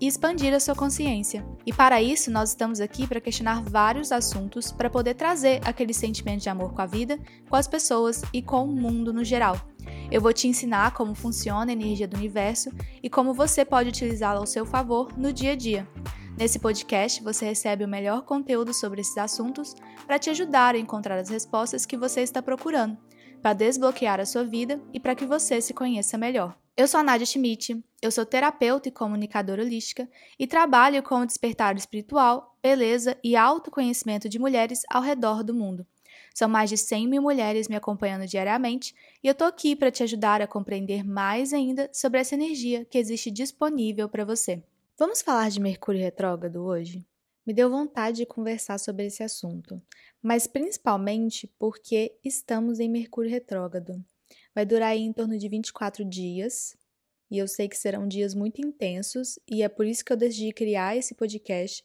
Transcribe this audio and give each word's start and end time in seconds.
e 0.00 0.06
expandir 0.06 0.54
a 0.54 0.60
sua 0.60 0.74
consciência. 0.74 1.44
E 1.66 1.72
para 1.72 2.00
isso, 2.02 2.30
nós 2.30 2.50
estamos 2.50 2.80
aqui 2.80 3.06
para 3.06 3.20
questionar 3.20 3.62
vários 3.62 4.12
assuntos 4.12 4.70
para 4.70 4.90
poder 4.90 5.14
trazer 5.14 5.60
aquele 5.64 5.92
sentimento 5.92 6.42
de 6.42 6.48
amor 6.48 6.72
com 6.72 6.82
a 6.82 6.86
vida, 6.86 7.18
com 7.48 7.56
as 7.56 7.66
pessoas 7.66 8.22
e 8.32 8.40
com 8.40 8.64
o 8.64 8.72
mundo 8.72 9.12
no 9.12 9.24
geral. 9.24 9.60
Eu 10.10 10.20
vou 10.20 10.32
te 10.32 10.46
ensinar 10.46 10.92
como 10.92 11.14
funciona 11.14 11.70
a 11.70 11.72
energia 11.72 12.08
do 12.08 12.16
universo 12.16 12.70
e 13.02 13.10
como 13.10 13.34
você 13.34 13.64
pode 13.64 13.88
utilizá-la 13.88 14.40
ao 14.40 14.46
seu 14.46 14.64
favor 14.64 15.16
no 15.16 15.32
dia 15.32 15.52
a 15.52 15.56
dia. 15.56 15.88
Nesse 16.36 16.58
podcast, 16.58 17.22
você 17.22 17.46
recebe 17.46 17.84
o 17.84 17.88
melhor 17.88 18.22
conteúdo 18.22 18.72
sobre 18.72 19.00
esses 19.00 19.18
assuntos 19.18 19.74
para 20.06 20.18
te 20.18 20.30
ajudar 20.30 20.74
a 20.74 20.78
encontrar 20.78 21.18
as 21.18 21.28
respostas 21.28 21.84
que 21.84 21.96
você 21.96 22.20
está 22.20 22.40
procurando 22.40 22.96
para 23.42 23.52
desbloquear 23.52 24.20
a 24.20 24.26
sua 24.26 24.44
vida 24.44 24.80
e 24.92 25.00
para 25.00 25.14
que 25.14 25.26
você 25.26 25.60
se 25.60 25.72
conheça 25.72 26.18
melhor. 26.18 26.56
Eu 26.78 26.86
sou 26.86 27.00
a 27.00 27.02
Nadia 27.02 27.26
Schmidt, 27.26 27.84
eu 28.00 28.08
sou 28.08 28.24
terapeuta 28.24 28.88
e 28.88 28.92
comunicadora 28.92 29.64
holística 29.64 30.08
e 30.38 30.46
trabalho 30.46 31.02
com 31.02 31.16
o 31.16 31.26
despertar 31.26 31.76
espiritual, 31.76 32.56
beleza 32.62 33.18
e 33.20 33.34
autoconhecimento 33.34 34.28
de 34.28 34.38
mulheres 34.38 34.82
ao 34.88 35.02
redor 35.02 35.42
do 35.42 35.52
mundo. 35.52 35.84
São 36.32 36.48
mais 36.48 36.70
de 36.70 36.76
100 36.76 37.08
mil 37.08 37.20
mulheres 37.20 37.66
me 37.66 37.74
acompanhando 37.74 38.28
diariamente 38.28 38.94
e 39.20 39.26
eu 39.26 39.34
tô 39.34 39.42
aqui 39.42 39.74
para 39.74 39.90
te 39.90 40.04
ajudar 40.04 40.40
a 40.40 40.46
compreender 40.46 41.04
mais 41.04 41.52
ainda 41.52 41.90
sobre 41.92 42.20
essa 42.20 42.36
energia 42.36 42.84
que 42.84 42.96
existe 42.96 43.28
disponível 43.28 44.08
para 44.08 44.24
você. 44.24 44.62
Vamos 44.96 45.20
falar 45.20 45.50
de 45.50 45.58
Mercúrio 45.58 46.00
retrógrado 46.00 46.62
hoje? 46.62 47.04
Me 47.44 47.52
deu 47.52 47.68
vontade 47.68 48.18
de 48.18 48.26
conversar 48.26 48.78
sobre 48.78 49.06
esse 49.06 49.24
assunto, 49.24 49.82
mas 50.22 50.46
principalmente 50.46 51.52
porque 51.58 52.14
estamos 52.24 52.78
em 52.78 52.88
Mercúrio 52.88 53.32
retrógrado. 53.32 54.00
Vai 54.54 54.66
durar 54.66 54.96
em 54.96 55.12
torno 55.12 55.38
de 55.38 55.48
24 55.48 56.04
dias, 56.04 56.76
e 57.30 57.38
eu 57.38 57.46
sei 57.46 57.68
que 57.68 57.76
serão 57.76 58.08
dias 58.08 58.34
muito 58.34 58.60
intensos, 58.60 59.38
e 59.46 59.62
é 59.62 59.68
por 59.68 59.86
isso 59.86 60.04
que 60.04 60.12
eu 60.12 60.16
decidi 60.16 60.52
criar 60.52 60.96
esse 60.96 61.14
podcast 61.14 61.84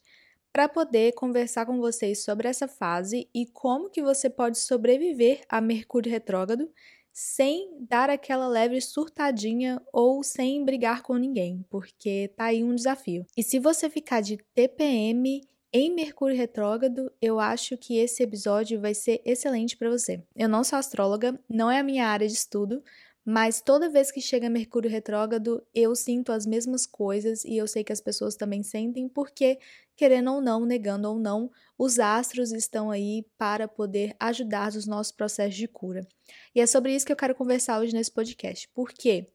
para 0.52 0.69
poder 0.69 1.14
conversar 1.14 1.66
com 1.66 1.80
vocês 1.80 2.23
sobre 2.23 2.47
essa 2.47 2.67
fase 2.67 3.28
e 3.34 3.47
como 3.47 3.89
que 3.89 4.03
você 4.03 4.30
pode 4.30 4.59
sobreviver 4.59 5.41
a 5.50 5.59
Mercúrio 5.59 6.11
retrógrado 6.11 6.69
sem 7.11 7.69
dar 7.88 8.09
aquela 8.09 8.47
leve 8.47 8.80
surtadinha 8.81 9.81
ou 9.91 10.23
sem 10.23 10.64
brigar 10.66 11.03
com 11.03 11.16
ninguém, 11.16 11.64
porque 11.69 12.31
tá 12.36 12.45
aí 12.45 12.64
um 12.64 12.73
desafio. 12.73 13.25
E 13.38 13.44
se 13.44 13.59
você 13.59 13.89
ficar 13.89 14.22
de 14.22 14.38
TPM 14.56 15.41
em 15.73 15.91
Mercúrio 15.91 16.38
Retrógrado, 16.38 17.11
eu 17.19 17.39
acho 17.39 17.75
que 17.75 17.97
esse 17.97 18.21
episódio 18.21 18.79
vai 18.79 18.93
ser 18.93 19.21
excelente 19.25 19.75
para 19.75 19.89
você. 19.89 20.23
Eu 20.35 20.47
não 20.47 20.63
sou 20.63 20.77
astróloga, 20.77 21.38
não 21.49 21.69
é 21.69 21.79
a 21.79 21.83
minha 21.83 22.07
área 22.07 22.27
de 22.27 22.33
estudo, 22.33 22.83
mas 23.25 23.59
toda 23.59 23.89
vez 23.89 24.11
que 24.11 24.21
chega 24.21 24.49
Mercúrio 24.49 24.91
retrógrado, 24.91 25.66
eu 25.73 25.95
sinto 25.95 26.31
as 26.31 26.45
mesmas 26.45 26.85
coisas 26.85 27.44
e 27.44 27.57
eu 27.57 27.66
sei 27.66 27.83
que 27.83 27.91
as 27.91 28.01
pessoas 28.01 28.35
também 28.35 28.61
sentem, 28.61 29.09
porque, 29.09 29.57
querendo 29.95 30.33
ou 30.33 30.41
não, 30.41 30.63
negando 30.63 31.09
ou 31.09 31.17
não, 31.17 31.50
os 31.75 31.97
astros 31.97 32.51
estão 32.51 32.91
aí 32.91 33.25
para 33.35 33.67
poder 33.67 34.16
ajudar 34.19 34.73
nos 34.73 34.85
nossos 34.85 35.12
processos 35.12 35.56
de 35.56 35.67
cura. 35.67 36.07
E 36.53 36.62
é 36.62 36.67
sobre 36.67 36.94
isso 36.94 37.06
que 37.06 37.12
eu 37.12 37.17
quero 37.17 37.33
conversar 37.33 37.79
hoje 37.79 37.94
nesse 37.94 38.12
podcast. 38.12 38.69
Por 38.69 38.91
quê? 38.91 39.28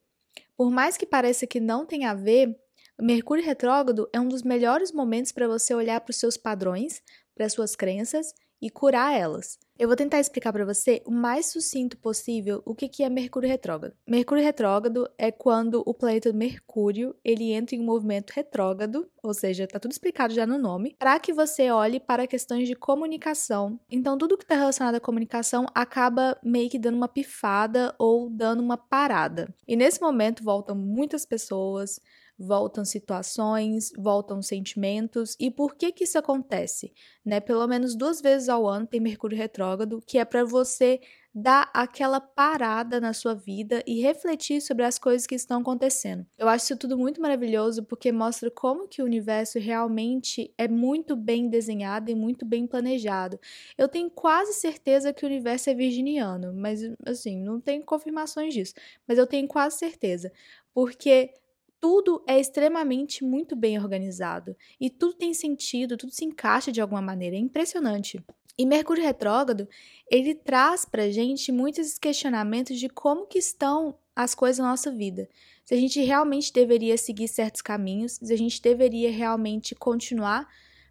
Por 0.57 0.71
mais 0.71 0.97
que 0.97 1.07
pareça 1.07 1.47
que 1.47 1.59
não 1.59 1.85
tem 1.85 2.05
a 2.05 2.15
ver, 2.15 2.57
Mercúrio 3.01 3.45
retrógrado 3.45 4.09
é 4.13 4.19
um 4.19 4.27
dos 4.27 4.43
melhores 4.43 4.91
momentos 4.91 5.31
para 5.31 5.47
você 5.47 5.73
olhar 5.73 6.01
para 6.01 6.11
os 6.11 6.17
seus 6.17 6.37
padrões, 6.37 7.01
para 7.33 7.47
as 7.47 7.53
suas 7.53 7.77
crenças 7.77 8.35
e 8.61 8.69
curar 8.69 9.15
elas. 9.15 9.57
Eu 9.79 9.87
vou 9.87 9.97
tentar 9.97 10.19
explicar 10.19 10.53
para 10.53 10.65
você 10.65 11.01
o 11.07 11.13
mais 11.13 11.47
sucinto 11.47 11.97
possível 11.97 12.61
o 12.67 12.75
que 12.75 13.05
é 13.05 13.09
Mercúrio 13.09 13.49
retrógrado. 13.49 13.95
Mercúrio 14.05 14.43
retrógrado 14.43 15.09
é 15.17 15.31
quando 15.31 15.81
o 15.87 15.95
planeta 15.95 16.33
Mercúrio 16.33 17.15
ele 17.25 17.53
entra 17.53 17.77
em 17.77 17.81
um 17.81 17.85
movimento 17.85 18.33
retrógrado, 18.33 19.09
ou 19.23 19.33
seja, 19.33 19.63
está 19.63 19.79
tudo 19.79 19.93
explicado 19.93 20.35
já 20.35 20.45
no 20.45 20.59
nome, 20.59 20.97
para 20.99 21.21
que 21.21 21.33
você 21.33 21.71
olhe 21.71 22.01
para 22.01 22.27
questões 22.27 22.67
de 22.67 22.75
comunicação. 22.75 23.79
Então, 23.89 24.19
tudo 24.19 24.37
que 24.37 24.43
está 24.43 24.57
relacionado 24.57 24.97
à 24.97 25.01
comunicação 25.01 25.67
acaba 25.73 26.37
meio 26.43 26.69
que 26.69 26.81
dando 26.81 26.97
uma 26.97 27.07
pifada 27.07 27.95
ou 27.97 28.29
dando 28.29 28.61
uma 28.61 28.77
parada. 28.77 29.55
E 29.69 29.77
nesse 29.77 30.01
momento 30.01 30.43
voltam 30.43 30.75
muitas 30.75 31.25
pessoas, 31.25 32.01
voltam 32.39 32.85
situações, 32.85 33.91
voltam 33.99 34.41
sentimentos. 34.41 35.35
E 35.41 35.51
por 35.51 35.75
que 35.75 35.91
que 35.91 36.05
isso 36.05 36.19
acontece? 36.19 36.93
Né? 37.25 37.41
Pelo 37.41 37.67
menos 37.67 37.97
duas 37.97 38.21
vezes 38.21 38.49
ao 38.49 38.67
ano 38.67 38.87
tem 38.87 39.01
Mercúrio 39.01 39.37
retrógrado, 39.37 40.01
que 40.07 40.19
é 40.19 40.25
para 40.25 40.45
você 40.45 41.01
dar 41.35 41.71
aquela 41.73 42.21
parada 42.21 43.01
na 43.01 43.13
sua 43.13 43.35
vida 43.35 43.83
e 43.87 44.01
refletir 44.01 44.61
sobre 44.61 44.85
as 44.85 44.99
coisas 44.99 45.27
que 45.27 45.35
estão 45.35 45.61
acontecendo. 45.61 46.27
Eu 46.37 46.49
acho 46.49 46.65
isso 46.65 46.77
tudo 46.77 46.99
muito 46.99 47.21
maravilhoso 47.21 47.85
porque 47.85 48.11
mostra 48.11 48.51
como 48.51 48.89
que 48.89 49.03
o 49.03 49.05
universo 49.05 49.59
realmente 49.59 50.53
é 50.59 50.67
muito 50.67 51.15
bem 51.15 51.49
desenhado 51.49 52.11
e 52.11 52.15
muito 52.15 52.45
bem 52.45 52.67
planejado. 52.67 53.39
Eu 53.77 53.89
tenho 53.89 54.11
quase 54.11 54.55
certeza 54.55 55.13
que 55.13 55.25
o 55.25 55.29
universo 55.29 55.71
é 55.71 55.75
virginiano, 55.75 56.53
mas 56.53 56.81
assim, 57.07 57.39
não 57.41 57.61
tenho 57.61 57.85
confirmações 57.85 58.53
disso, 58.53 58.75
mas 59.07 59.19
eu 59.19 59.27
tenho 59.27 59.47
quase 59.47 59.79
certeza, 59.79 60.33
porque 60.75 61.35
tudo 61.81 62.23
é 62.27 62.39
extremamente 62.39 63.25
muito 63.25 63.55
bem 63.55 63.79
organizado 63.79 64.57
e 64.81 64.91
tudo 64.91 65.15
tem 65.15 65.33
sentido, 65.33 65.97
tudo 65.97 66.13
se 66.13 66.25
encaixa 66.25 66.73
de 66.73 66.81
alguma 66.81 67.03
maneira, 67.03 67.37
é 67.37 67.39
impressionante. 67.39 68.23
E 68.59 68.67
Mercúrio 68.67 69.05
retrógrado, 69.05 69.69
ele 70.11 70.35
traz 70.35 70.85
pra 70.85 71.11
gente 71.11 71.53
muitos 71.53 71.97
questionamentos 71.97 72.79
de 72.79 72.89
como 72.89 73.27
que 73.27 73.39
estão 73.39 73.97
as 74.17 74.35
coisas 74.35 74.59
na 74.59 74.71
nossa 74.71 74.91
vida. 74.91 75.29
Se 75.65 75.75
a 75.75 75.77
gente 75.77 76.01
realmente 76.01 76.53
deveria 76.53 76.97
seguir 76.99 77.29
certos 77.29 77.63
caminhos, 77.63 78.19
se 78.21 78.33
a 78.33 78.37
gente 78.37 78.61
deveria 78.61 79.13
realmente 79.13 79.77
continuar 79.77 80.49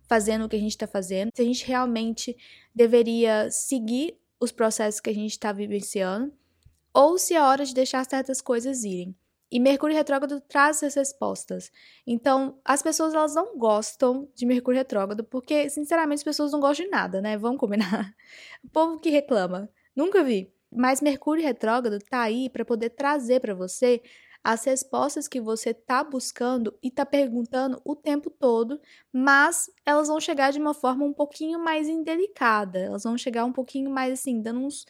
fazendo 0.08 0.46
o 0.46 0.50
que 0.50 0.56
a 0.56 0.59
gente 0.59 0.72
está 0.72 0.88
fazendo, 0.88 1.31
se 1.36 1.42
a 1.42 1.46
gente 1.46 1.66
realmente 1.66 2.38
deveria 2.74 3.52
seguir 3.52 4.18
os 4.40 4.54
processos 4.54 5.02
que 5.02 5.09
a 5.09 5.14
gente 5.14 5.31
está 5.31 5.52
vivenciando, 5.52 6.31
ou 6.94 7.18
se 7.18 7.34
é 7.34 7.42
hora 7.42 7.66
de 7.66 7.74
deixar 7.74 8.06
certas 8.06 8.40
coisas 8.40 8.86
irem. 8.86 9.14
E 9.52 9.59
Mercúrio 9.59 9.96
retrógrado 9.96 10.41
traz 10.41 10.78
essas 10.78 10.96
respostas. 10.96 11.72
Então, 12.06 12.59
as 12.66 12.81
pessoas 12.81 13.13
elas 13.13 13.34
não 13.34 13.58
gostam 13.58 14.30
de 14.35 14.46
Mercúrio 14.46 14.78
retrógrado 14.80 15.24
porque, 15.24 15.69
sinceramente, 15.69 16.19
as 16.19 16.24
pessoas 16.24 16.52
não 16.52 16.59
gostam 16.59 16.85
de 16.85 16.91
nada, 16.91 17.22
né? 17.22 17.38
Vamos 17.38 17.59
combinar. 17.59 18.13
O 18.63 18.69
povo 18.69 19.00
que 19.00 19.09
reclama, 19.09 19.69
nunca 19.96 20.24
vi. 20.24 20.52
Mas 20.72 21.02
Mercúrio 21.02 21.44
retrógrado 21.44 22.00
tá 22.00 22.22
aí 22.22 22.50
para 22.50 22.66
poder 22.66 22.90
trazer 22.90 23.40
para 23.40 23.53
você 23.56 24.02
as 24.44 24.63
respostas 24.63 25.28
que 25.28 25.41
você 25.41 25.74
tá 25.74 26.03
buscando 26.03 26.74
e 26.81 26.90
tá 26.90 27.06
perguntando 27.06 27.81
o 27.84 27.96
tempo 27.96 28.30
todo, 28.30 28.80
mas 29.12 29.69
elas 29.86 30.07
vão 30.07 30.19
chegar 30.22 30.52
de 30.52 30.59
uma 30.59 30.74
forma 30.74 31.03
um 31.06 31.13
pouquinho 31.13 31.59
mais 31.59 31.88
indelicada. 31.90 32.80
Elas 32.80 33.03
vão 33.03 33.18
chegar 33.18 33.44
um 33.46 33.52
pouquinho 33.52 33.90
mais 33.90 34.13
assim, 34.13 34.41
dando 34.41 34.62
uns 34.62 34.86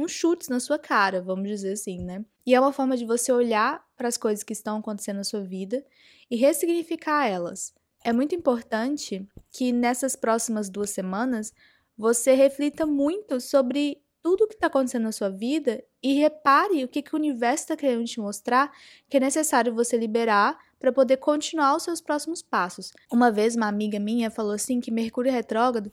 uns 0.00 0.12
chutes 0.12 0.48
na 0.48 0.60
sua 0.60 0.78
cara, 0.78 1.20
vamos 1.20 1.48
dizer 1.48 1.72
assim, 1.72 1.98
né? 2.02 2.24
E 2.46 2.54
é 2.54 2.60
uma 2.60 2.72
forma 2.72 2.96
de 2.96 3.04
você 3.04 3.32
olhar 3.32 3.84
para 3.96 4.08
as 4.08 4.16
coisas 4.16 4.42
que 4.42 4.52
estão 4.52 4.78
acontecendo 4.78 5.16
na 5.16 5.24
sua 5.24 5.42
vida 5.42 5.84
e 6.30 6.36
ressignificar 6.36 7.26
elas. 7.26 7.74
É 8.02 8.12
muito 8.12 8.34
importante 8.34 9.26
que 9.52 9.72
nessas 9.72 10.16
próximas 10.16 10.70
duas 10.70 10.90
semanas 10.90 11.52
você 11.96 12.32
reflita 12.32 12.86
muito 12.86 13.40
sobre 13.40 14.02
tudo 14.22 14.44
o 14.44 14.48
que 14.48 14.54
está 14.54 14.66
acontecendo 14.66 15.02
na 15.02 15.12
sua 15.12 15.28
vida 15.28 15.82
e 16.02 16.14
repare 16.14 16.84
o 16.84 16.88
que, 16.88 17.02
que 17.02 17.14
o 17.14 17.18
universo 17.18 17.64
está 17.64 17.76
querendo 17.76 18.04
te 18.04 18.20
mostrar 18.20 18.72
que 19.08 19.16
é 19.16 19.20
necessário 19.20 19.74
você 19.74 19.96
liberar 19.96 20.58
para 20.78 20.92
poder 20.92 21.18
continuar 21.18 21.76
os 21.76 21.82
seus 21.82 22.00
próximos 22.00 22.42
passos. 22.42 22.92
Uma 23.12 23.30
vez, 23.30 23.54
uma 23.54 23.66
amiga 23.66 23.98
minha 23.98 24.30
falou 24.30 24.52
assim 24.52 24.80
que 24.80 24.90
Mercúrio 24.90 25.32
retrógrado 25.32 25.92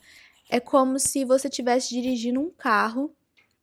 é 0.50 0.60
como 0.60 0.98
se 0.98 1.26
você 1.26 1.50
estivesse 1.50 1.90
dirigindo 1.90 2.40
um 2.40 2.50
carro 2.50 3.14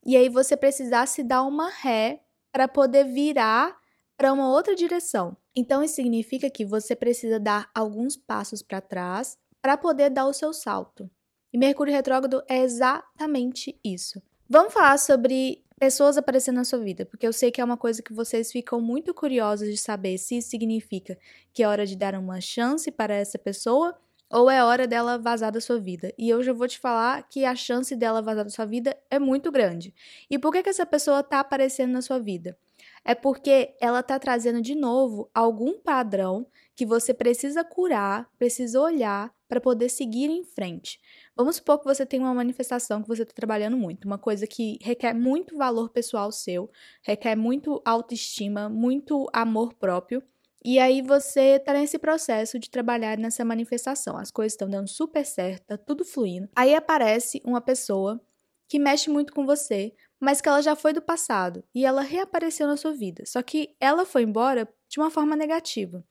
e 0.05 0.17
aí 0.17 0.29
você 0.29 0.57
precisasse 0.57 1.23
dar 1.23 1.43
uma 1.43 1.71
ré 1.71 2.21
para 2.53 2.69
poder 2.69 3.05
virar 3.05 3.77
para 4.17 4.33
uma 4.33 4.49
outra 4.51 4.75
direção. 4.75 5.37
Então 5.57 5.83
isso 5.83 5.95
significa 5.95 6.51
que 6.51 6.65
você 6.65 6.95
precisa 6.95 7.41
dar 7.41 7.71
alguns 7.75 8.17
passos 8.17 8.63
para 8.63 8.81
trás 8.81 9.37
para 9.63 9.77
poder 9.77 10.11
dar 10.11 10.27
o 10.27 10.33
seu 10.33 10.53
salto. 10.53 11.11
E 11.53 11.59
Mercúrio 11.59 11.95
retrógrado 11.95 12.43
é 12.49 12.59
exatamente 12.59 13.79
isso. 13.85 14.21
Vamos 14.49 14.75
falar 14.75 14.99
sobre 14.99 15.65
pessoas 15.79 16.17
aparecendo 16.17 16.57
na 16.57 16.65
sua 16.65 16.79
vida, 16.79 17.07
porque 17.07 17.27
eu 17.27 17.33
sei 17.33 17.51
que 17.51 17.61
é 17.61 17.65
uma 17.65 17.77
coisa 17.77 18.03
que 18.03 18.13
vocês 18.13 18.53
ficam 18.53 18.81
muito 18.81 19.15
curiosos 19.15 19.69
de 19.69 19.77
saber 19.77 20.19
se 20.19 20.39
isso 20.39 20.51
significa 20.51 21.19
que 21.53 21.63
é 21.63 21.69
hora 21.69 21.87
de 21.87 21.97
dar 21.97 22.15
uma 22.15 22.41
chance 22.41 22.91
para 22.91 23.15
essa 23.15 23.39
pessoa 23.39 23.97
ou 24.35 24.51
é 24.51 24.65
hora 24.65 24.85
dela 24.85 25.17
vazar 25.17 25.53
da 25.53 25.61
sua 25.61 25.79
vida. 25.79 26.13
E 26.19 26.29
eu 26.29 26.43
já 26.43 26.53
vou 26.53 26.67
te 26.67 26.77
falar 26.77 27.23
que 27.29 27.45
a 27.45 27.55
chance 27.55 27.95
dela 27.95 28.21
vazar 28.21 28.43
da 28.43 28.51
sua 28.51 28.67
vida 28.67 28.97
é 29.09 29.17
muito 29.17 29.53
grande. 29.53 29.95
E 30.29 30.41
por 30.41 30.51
que, 30.53 30.61
que 30.61 30.69
essa 30.69 30.85
pessoa 30.85 31.23
tá 31.23 31.39
aparecendo 31.39 31.93
na 31.93 32.03
sua 32.03 32.19
vida? 32.19 32.59
É 33.05 33.15
porque 33.15 33.77
ela 33.81 34.03
tá 34.03 34.19
trazendo 34.19 34.61
de 34.61 34.75
novo 34.75 35.31
algum 35.33 35.79
padrão 35.79 36.49
que 36.75 36.85
você 36.85 37.15
precisa 37.15 37.63
curar, 37.63 38.29
precisa 38.37 38.81
olhar 38.81 39.33
para 39.49 39.61
poder 39.61 39.89
seguir 39.89 40.29
em 40.29 40.43
frente. 40.43 40.99
Vamos 41.37 41.57
supor 41.57 41.79
que 41.79 41.85
você 41.85 42.05
tem 42.05 42.19
uma 42.19 42.35
manifestação 42.35 43.03
que 43.03 43.09
você 43.09 43.23
está 43.23 43.35
trabalhando 43.35 43.77
muito, 43.77 44.07
uma 44.07 44.19
coisa 44.19 44.49
que 44.49 44.79
requer 44.83 45.15
muito 45.15 45.57
valor 45.57 45.91
pessoal 45.91 46.33
seu, 46.33 46.69
requer 47.03 47.37
muito 47.37 47.81
autoestima, 47.85 48.69
muito 48.69 49.29
amor 49.33 49.75
próprio. 49.75 50.21
E 50.67 50.79
aí 50.79 51.03
você 51.03 51.59
tá 51.59 51.75
nesse 51.75 51.99
processo 51.99 52.59
de 52.59 52.71
trabalhar 52.71 53.19
nessa 53.19 53.45
manifestação. 53.45 54.17
As 54.17 54.31
coisas 54.31 54.55
estão 54.55 54.69
dando 54.69 54.89
super 54.89 55.25
certo, 55.27 55.67
tá 55.67 55.77
tudo 55.77 56.07
fluindo. 56.07 56.49
Aí 56.57 56.75
aparece 56.75 57.43
uma 57.45 57.61
pessoa 57.61 58.19
que 58.67 58.79
mexe 58.79 59.11
muito 59.11 59.35
com 59.35 59.45
você, 59.45 59.93
mas 60.19 60.41
que 60.41 60.49
ela 60.49 60.63
já 60.63 60.75
foi 60.75 60.95
do 60.95 61.03
passado 61.03 61.63
e 61.75 61.85
ela 61.85 62.01
reapareceu 62.01 62.67
na 62.67 62.79
sua 62.79 62.93
vida. 62.93 63.25
Só 63.27 63.43
que 63.43 63.77
ela 63.79 64.07
foi 64.07 64.23
embora 64.23 64.67
de 64.89 64.99
uma 64.99 65.11
forma 65.11 65.37
negativa. 65.37 66.03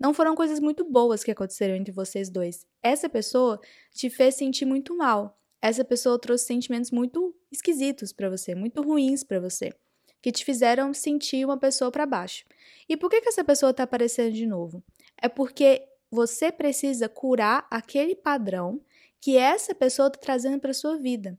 Não 0.00 0.12
foram 0.12 0.34
coisas 0.34 0.58
muito 0.58 0.84
boas 0.84 1.22
que 1.22 1.30
aconteceram 1.30 1.76
entre 1.76 1.92
vocês 1.92 2.28
dois. 2.28 2.66
Essa 2.82 3.08
pessoa 3.08 3.60
te 3.94 4.10
fez 4.10 4.34
sentir 4.34 4.64
muito 4.64 4.96
mal. 4.96 5.38
Essa 5.60 5.84
pessoa 5.84 6.18
trouxe 6.18 6.46
sentimentos 6.46 6.90
muito 6.90 7.32
esquisitos 7.52 8.12
para 8.12 8.28
você, 8.28 8.52
muito 8.52 8.82
ruins 8.82 9.22
para 9.22 9.38
você 9.38 9.70
que 10.22 10.30
te 10.30 10.44
fizeram 10.44 10.94
sentir 10.94 11.44
uma 11.44 11.58
pessoa 11.58 11.90
para 11.90 12.06
baixo. 12.06 12.44
E 12.88 12.96
por 12.96 13.10
que, 13.10 13.20
que 13.20 13.28
essa 13.28 13.44
pessoa 13.44 13.70
está 13.70 13.82
aparecendo 13.82 14.32
de 14.32 14.46
novo? 14.46 14.82
É 15.20 15.28
porque 15.28 15.84
você 16.10 16.52
precisa 16.52 17.08
curar 17.08 17.66
aquele 17.70 18.14
padrão 18.14 18.80
que 19.20 19.36
essa 19.36 19.74
pessoa 19.74 20.08
está 20.08 20.20
trazendo 20.20 20.60
para 20.60 20.72
sua 20.72 20.96
vida. 20.96 21.36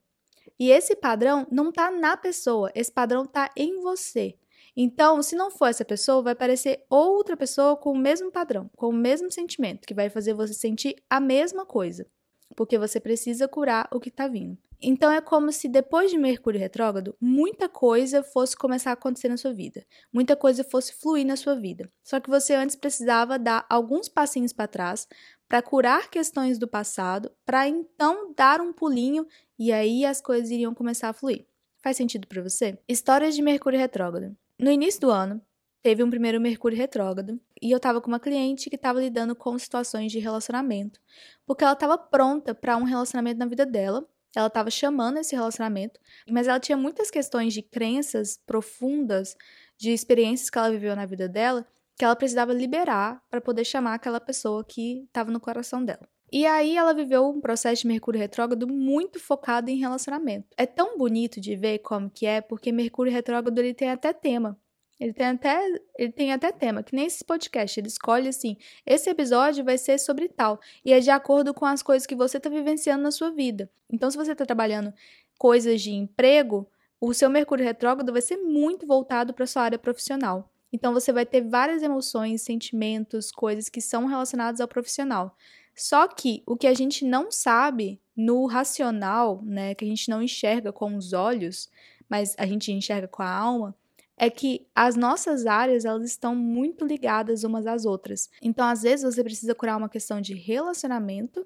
E 0.60 0.70
esse 0.70 0.96
padrão 0.96 1.48
não 1.50 1.70
está 1.70 1.90
na 1.90 2.16
pessoa, 2.18 2.72
esse 2.76 2.92
padrão 2.92 3.24
está 3.24 3.50
em 3.56 3.82
você. 3.82 4.38
Então, 4.76 5.22
se 5.22 5.36
não 5.36 5.52
for 5.52 5.68
essa 5.68 5.86
pessoa, 5.86 6.24
vai 6.24 6.34
aparecer 6.34 6.86
outra 6.90 7.38
pessoa 7.38 7.78
com 7.78 7.92
o 7.92 7.98
mesmo 7.98 8.32
padrão, 8.32 8.70
com 8.76 8.90
o 8.90 8.94
mesmo 8.94 9.32
sentimento, 9.32 9.86
que 9.86 9.94
vai 9.94 10.10
fazer 10.10 10.34
você 10.34 10.54
sentir 10.54 10.96
a 11.10 11.20
mesma 11.20 11.66
coisa 11.66 12.08
porque 12.56 12.78
você 12.78 13.00
precisa 13.00 13.48
curar 13.48 13.88
o 13.92 14.00
que 14.00 14.10
está 14.10 14.28
vindo. 14.28 14.58
Então 14.86 15.10
é 15.10 15.22
como 15.22 15.52
se 15.52 15.70
depois 15.70 16.12
de 16.12 16.18
Mercúrio 16.18 16.60
retrógrado, 16.60 17.16
muita 17.20 17.70
coisa 17.70 18.22
fosse 18.22 18.56
começar 18.58 18.90
a 18.90 18.94
acontecer 18.94 19.30
na 19.30 19.38
sua 19.38 19.54
vida, 19.54 19.86
muita 20.12 20.36
coisa 20.36 20.62
fosse 20.62 20.94
fluir 20.94 21.26
na 21.26 21.38
sua 21.38 21.56
vida. 21.56 21.90
Só 22.04 22.20
que 22.20 22.30
você 22.30 22.54
antes 22.54 22.76
precisava 22.76 23.40
dar 23.40 23.66
alguns 23.70 24.10
passinhos 24.10 24.52
para 24.52 24.68
trás 24.68 25.08
para 25.48 25.62
curar 25.62 26.10
questões 26.10 26.58
do 26.58 26.68
passado, 26.68 27.32
para 27.46 27.68
então 27.68 28.34
dar 28.36 28.60
um 28.60 28.74
pulinho 28.74 29.26
e 29.58 29.72
aí 29.72 30.04
as 30.04 30.20
coisas 30.20 30.50
iriam 30.50 30.74
começar 30.74 31.10
a 31.10 31.14
fluir. 31.14 31.46
Faz 31.82 31.96
sentido 31.96 32.28
para 32.28 32.42
você? 32.42 32.78
Histórias 32.88 33.36
de 33.36 33.42
Mercúrio 33.42 33.80
retrógrado. 33.80 34.36
No 34.60 34.72
início 34.72 35.02
do 35.02 35.12
ano, 35.12 35.42
teve 35.84 36.02
um 36.02 36.10
primeiro 36.10 36.40
Mercúrio 36.40 36.78
retrógrado 36.78 37.40
e 37.62 37.70
eu 37.70 37.80
tava 37.80 38.00
com 38.00 38.08
uma 38.08 38.20
cliente 38.20 38.70
que 38.70 38.78
tava 38.78 39.02
lidando 39.02 39.36
com 39.36 39.60
situações 39.60 40.12
de 40.14 40.18
relacionamento, 40.18 41.00
porque 41.46 41.64
ela 41.64 41.76
tava 41.76 41.98
pronta 41.98 42.56
para 42.56 42.78
um 42.78 42.84
relacionamento 42.84 43.38
na 43.38 43.46
vida 43.46 43.66
dela. 43.66 44.08
Ela 44.36 44.48
estava 44.48 44.72
chamando 44.72 45.18
esse 45.18 45.36
relacionamento, 45.36 46.00
mas 46.28 46.48
ela 46.48 46.60
tinha 46.60 46.76
muitas 46.76 47.12
questões 47.12 47.54
de 47.54 47.62
crenças 47.62 48.40
profundas, 48.48 49.36
de 49.78 49.92
experiências 49.92 50.50
que 50.50 50.58
ela 50.58 50.72
viveu 50.72 50.96
na 50.96 51.06
vida 51.06 51.30
dela, 51.30 51.68
que 51.96 52.04
ela 52.04 52.16
precisava 52.16 52.52
liberar 52.52 53.22
para 53.30 53.40
poder 53.40 53.64
chamar 53.64 53.94
aquela 53.94 54.20
pessoa 54.20 54.64
que 54.64 55.04
estava 55.04 55.30
no 55.30 55.40
coração 55.40 55.86
dela. 55.86 56.08
E 56.32 56.48
aí 56.48 56.76
ela 56.76 56.96
viveu 56.96 57.30
um 57.30 57.40
processo 57.40 57.84
de 57.84 57.88
Mercúrio 57.88 58.20
retrógrado 58.20 58.68
muito 58.68 59.20
focado 59.20 59.70
em 59.70 59.78
relacionamento. 59.78 60.48
É 60.58 60.66
tão 60.66 60.98
bonito 60.98 61.40
de 61.40 61.56
ver 61.56 61.80
como 61.80 62.10
que 62.10 62.26
é, 62.26 62.42
porque 62.42 62.72
Mercúrio 62.72 63.14
retrógrado 63.14 63.60
ele 63.60 63.72
tem 63.72 63.92
até 63.92 64.12
tema. 64.12 64.58
Ele 65.04 65.12
tem 65.12 65.28
até, 65.28 65.82
ele 66.00 66.12
tem 66.14 66.32
até 66.32 66.50
tema, 66.50 66.82
que 66.82 66.96
nem 66.96 67.08
esse 67.08 67.26
podcast. 67.26 67.78
Ele 67.78 67.90
escolhe 67.90 68.30
assim: 68.30 68.56
esse 68.86 69.10
episódio 69.10 69.62
vai 69.62 69.78
ser 69.78 70.00
sobre 70.00 70.30
tal. 70.30 70.62
E 70.86 70.94
é 70.94 71.00
de 71.02 71.12
acordo 71.12 71.54
com 71.54 71.66
as 71.66 71.84
coisas 71.84 72.08
que 72.08 72.16
você 72.16 72.38
está 72.38 72.50
vivenciando 72.50 73.04
na 73.04 73.12
sua 73.12 73.30
vida. 73.30 73.70
Então, 73.92 74.10
se 74.10 74.16
você 74.16 74.32
está 74.32 74.46
trabalhando 74.46 74.94
coisas 75.38 75.82
de 75.82 75.92
emprego, 75.92 76.66
o 77.02 77.14
seu 77.14 77.30
Mercúrio 77.30 77.66
retrógrado 77.66 78.14
vai 78.14 78.22
ser 78.22 78.38
muito 78.38 78.88
voltado 78.88 79.34
para 79.34 79.46
sua 79.46 79.64
área 79.64 79.78
profissional. 79.78 80.50
Então, 80.72 80.94
você 80.94 81.12
vai 81.12 81.26
ter 81.26 81.42
várias 81.42 81.84
emoções, 81.84 82.42
sentimentos, 82.42 83.30
coisas 83.30 83.68
que 83.68 83.82
são 83.82 84.06
relacionadas 84.06 84.62
ao 84.62 84.70
profissional. 84.70 85.36
Só 85.76 86.08
que 86.08 86.42
o 86.48 86.56
que 86.56 86.66
a 86.66 86.74
gente 86.74 87.04
não 87.04 87.30
sabe 87.30 88.00
no 88.16 88.46
racional, 88.46 89.42
né, 89.44 89.76
que 89.76 89.84
a 89.84 89.88
gente 89.88 90.08
não 90.10 90.24
enxerga 90.24 90.72
com 90.72 90.96
os 90.96 91.12
olhos, 91.12 91.70
mas 92.08 92.36
a 92.38 92.46
gente 92.46 92.72
enxerga 92.72 93.08
com 93.08 93.22
a 93.22 93.30
alma, 93.30 93.76
é 94.18 94.30
que 94.30 94.68
as 94.76 94.96
nossas 94.96 95.46
áreas 95.46 95.86
elas 95.86 96.04
estão 96.04 96.36
muito 96.36 96.86
ligadas 96.86 97.44
umas 97.44 97.66
às 97.68 97.86
outras. 97.86 98.30
Então, 98.42 98.68
às 98.68 98.84
vezes 98.84 99.04
você 99.04 99.24
precisa 99.24 99.56
curar 99.56 99.78
uma 99.78 99.90
questão 99.90 100.22
de 100.22 100.34
relacionamento 100.34 101.46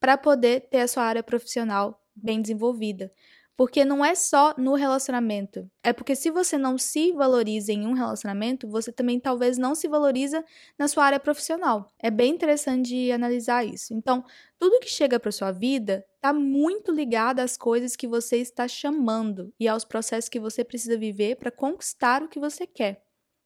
para 0.00 0.16
poder 0.18 0.68
ter 0.70 0.80
a 0.80 0.88
sua 0.88 1.04
área 1.04 1.22
profissional 1.22 2.00
bem 2.14 2.42
desenvolvida. 2.42 3.12
Porque 3.56 3.84
não 3.84 4.04
é 4.04 4.14
só 4.14 4.54
no 4.56 4.74
relacionamento. 4.74 5.70
É 5.82 5.92
porque 5.92 6.16
se 6.16 6.30
você 6.30 6.56
não 6.56 6.78
se 6.78 7.12
valoriza 7.12 7.72
em 7.72 7.86
um 7.86 7.92
relacionamento, 7.92 8.68
você 8.68 8.90
também 8.90 9.20
talvez 9.20 9.58
não 9.58 9.74
se 9.74 9.86
valoriza 9.88 10.44
na 10.78 10.88
sua 10.88 11.04
área 11.04 11.20
profissional. 11.20 11.92
É 11.98 12.10
bem 12.10 12.32
interessante 12.32 13.12
analisar 13.12 13.64
isso. 13.64 13.94
Então, 13.94 14.24
tudo 14.58 14.80
que 14.80 14.88
chega 14.88 15.20
para 15.20 15.30
sua 15.30 15.52
vida 15.52 16.04
está 16.16 16.32
muito 16.32 16.90
ligado 16.92 17.40
às 17.40 17.56
coisas 17.56 17.94
que 17.94 18.06
você 18.06 18.38
está 18.38 18.66
chamando 18.66 19.52
e 19.60 19.68
aos 19.68 19.84
processos 19.84 20.28
que 20.28 20.40
você 20.40 20.64
precisa 20.64 20.96
viver 20.96 21.36
para 21.36 21.50
conquistar 21.50 22.22
o 22.22 22.28
que 22.28 22.40
você 22.40 22.66
quer. 22.66 23.02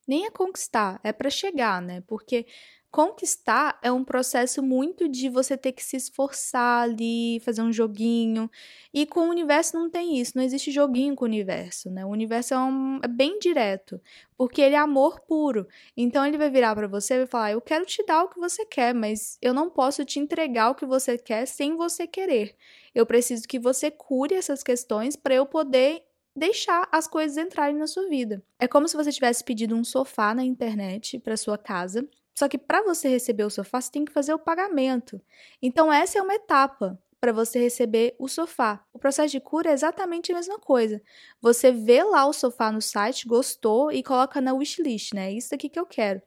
Nem 0.07 0.27
é 0.27 0.31
conquistar, 0.31 1.01
é 1.03 1.13
para 1.13 1.31
chegar, 1.31 1.83
né? 1.83 2.03
Porque 2.07 2.47
conquistar 2.91 3.79
é 3.83 3.93
um 3.93 4.05
processo 4.05 4.63
muito 4.63 5.09
de 5.09 5.29
você 5.29 5.57
ter 5.57 5.73
que 5.73 5.85
se 5.85 5.97
esforçar 5.97 6.83
ali, 6.85 7.41
fazer 7.41 7.61
um 7.63 7.73
joguinho. 7.73 8.51
E 8.95 9.05
com 9.05 9.21
o 9.21 9.31
universo 9.31 9.77
não 9.77 9.91
tem 9.91 10.19
isso, 10.19 10.33
não 10.37 10.43
existe 10.43 10.71
joguinho 10.71 11.15
com 11.15 11.25
o 11.25 11.29
universo, 11.29 11.91
né? 11.91 12.07
O 12.07 12.09
universo 12.09 12.55
é, 12.55 12.59
um, 12.59 12.99
é 13.03 13.09
bem 13.09 13.39
direto, 13.39 14.01
porque 14.37 14.63
ele 14.63 14.75
é 14.75 14.79
amor 14.79 15.21
puro. 15.21 15.67
Então 15.97 16.25
ele 16.25 16.39
vai 16.39 16.49
virar 16.51 16.75
para 16.75 16.87
você 16.89 17.15
e 17.15 17.19
vai 17.19 17.27
falar: 17.27 17.53
"Eu 17.53 17.61
quero 17.61 17.85
te 17.85 18.03
dar 18.07 18.23
o 18.25 18.29
que 18.29 18.39
você 18.41 18.65
quer, 18.65 18.95
mas 18.95 19.37
eu 19.43 19.53
não 19.53 19.69
posso 19.71 20.05
te 20.05 20.19
entregar 20.19 20.71
o 20.71 20.75
que 20.75 20.87
você 20.87 21.19
quer 21.19 21.47
sem 21.47 21.77
você 21.77 22.07
querer. 22.07 22.57
Eu 22.95 23.05
preciso 23.07 23.47
que 23.47 23.59
você 23.59 23.91
cure 23.91 24.35
essas 24.35 24.63
questões 24.63 25.17
para 25.17 25.35
eu 25.35 25.45
poder 25.47 26.03
deixar 26.37 26.89
as 26.93 27.07
coisas 27.09 27.37
entrarem 27.37 27.77
na 27.77 27.87
sua 27.87 28.09
vida. 28.09 28.43
É 28.59 28.69
como 28.69 28.87
se 28.87 28.97
você 28.97 29.11
tivesse 29.11 29.43
pedido 29.43 29.75
um 29.75 29.83
sofá 29.83 30.35
na 30.35 30.45
internet 30.45 31.19
para 31.19 31.37
sua 31.37 31.57
casa 31.57 32.07
só 32.37 32.49
que 32.49 32.59
para 32.59 32.83
você 32.83 33.09
receber 33.09 33.45
o 33.45 33.51
sofá, 33.51 33.81
você 33.81 33.91
tem 33.91 34.05
que 34.05 34.13
fazer 34.13 34.35
o 34.35 34.39
pagamento. 34.39 35.21
Então, 35.61 35.91
essa 35.91 36.19
é 36.19 36.23
uma 36.23 36.35
etapa 36.35 37.01
para 37.19 37.33
você 37.33 37.59
receber 37.59 38.15
o 38.19 38.29
sofá. 38.29 38.85
O 38.93 38.99
processo 38.99 39.33
de 39.33 39.41
cura 39.41 39.71
é 39.71 39.73
exatamente 39.73 40.31
a 40.31 40.35
mesma 40.35 40.59
coisa. 40.59 41.03
Você 41.41 41.73
vê 41.73 42.05
lá 42.05 42.27
o 42.27 42.35
sofá 42.35 42.71
no 42.71 42.83
site, 42.83 43.27
gostou 43.27 43.91
e 43.91 44.03
coloca 44.03 44.39
na 44.39 44.53
wishlist, 44.53 45.15
né? 45.15 45.33
Isso 45.33 45.55
aqui 45.55 45.71
que 45.71 45.81
eu 45.81 45.87
quero. 45.87 46.21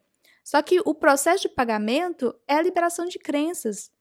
Só 0.44 0.64
que 0.64 0.82
o 0.84 0.96
processo 0.96 1.44
de 1.44 1.50
pagamento 1.50 2.34
é 2.48 2.56
a 2.56 2.62
liberação 2.62 3.06
de 3.06 3.20
crenças. 3.20 3.92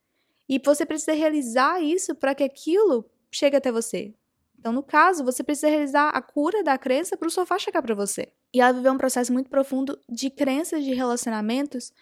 E 0.49 0.59
você 0.59 0.87
precisa 0.87 1.13
realizar 1.13 1.83
isso 1.83 2.15
para 2.15 2.35
que 2.35 2.43
aquilo 2.43 3.05
chegue 3.31 3.57
até 3.57 3.71
você. 3.71 4.15
Então, 4.59 4.73
no 4.73 4.83
caso, 4.83 5.25
você 5.25 5.45
precisa 5.45 5.69
realizar 5.69 6.09
a 6.09 6.21
cura 6.21 6.65
da 6.65 6.77
crença 6.77 7.17
para 7.17 7.29
o 7.29 7.31
sofá 7.31 7.59
chegar 7.59 7.81
para 7.81 7.95
você. 7.95 8.33
E 8.53 8.61
ela 8.61 8.73
viveu 8.73 8.93
um 8.93 8.99
processo 8.99 9.33
muito 9.33 9.49
profundo 9.49 9.99
de 10.09 10.31
crenças 10.31 10.83
de 10.83 10.93
relacionamentos 10.93 11.93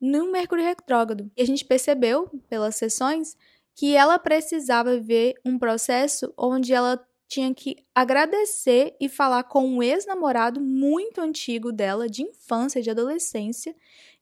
no 0.00 0.30
Mercúrio 0.32 0.64
retrógrado. 0.64 1.30
E 1.36 1.42
a 1.42 1.46
gente 1.46 1.64
percebeu, 1.64 2.30
pelas 2.48 2.76
sessões, 2.76 3.36
que 3.74 3.94
ela 3.94 4.18
precisava 4.18 4.96
viver 4.96 5.34
um 5.44 5.58
processo 5.58 6.32
onde 6.36 6.72
ela 6.72 7.04
tinha 7.28 7.52
que 7.54 7.76
agradecer 7.94 8.96
e 8.98 9.06
falar 9.06 9.44
com 9.44 9.66
um 9.68 9.82
ex-namorado 9.82 10.62
muito 10.62 11.20
antigo 11.20 11.70
dela, 11.70 12.08
de 12.08 12.22
infância, 12.22 12.80
de 12.80 12.88
adolescência, 12.88 13.74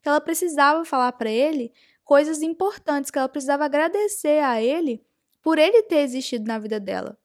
que 0.02 0.08
ela 0.08 0.20
precisava 0.20 0.84
falar 0.84 1.12
para 1.12 1.30
ele 1.30 1.72
coisas 2.02 2.42
importantes, 2.42 3.12
que 3.12 3.18
ela 3.18 3.28
precisava 3.28 3.64
agradecer 3.64 4.42
a 4.42 4.60
ele 4.60 5.04
por 5.40 5.56
ele 5.56 5.84
ter 5.84 5.98
existido 5.98 6.44
na 6.46 6.58
vida 6.58 6.80
dela 6.80 7.16